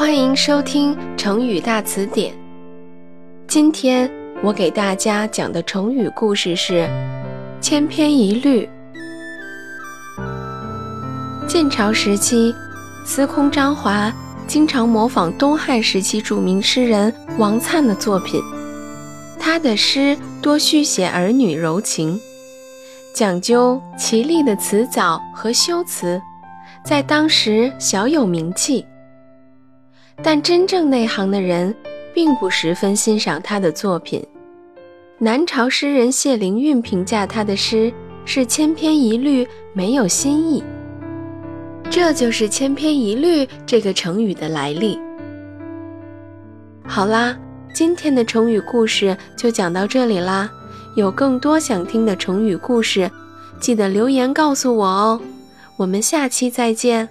[0.00, 2.32] 欢迎收听成语大词典。
[3.46, 4.10] 今天
[4.42, 6.88] 我给大家讲的成语故事是
[7.60, 8.66] “千篇一律”。
[11.46, 12.54] 晋朝时期，
[13.04, 14.10] 司空张华
[14.46, 18.42] 经常模仿东汉时期著名诗人王粲的作品，
[19.38, 22.18] 他的诗多续写儿女柔情，
[23.14, 26.18] 讲究绮丽的词藻和修辞，
[26.82, 28.86] 在当时小有名气。
[30.22, 31.74] 但真正内行的人，
[32.14, 34.24] 并不十分欣赏他的作品。
[35.18, 37.92] 南朝诗人谢灵运评价他的诗
[38.24, 40.62] 是千篇一律，没有新意。
[41.90, 44.98] 这就是“千篇一律”这个成语的来历。
[46.86, 47.36] 好啦，
[47.74, 50.50] 今天的成语故事就讲到这里啦。
[50.96, 53.10] 有更多想听的成语故事，
[53.58, 55.20] 记得留言告诉我哦。
[55.76, 57.08] 我们下期再见。